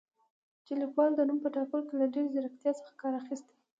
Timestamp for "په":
1.43-1.49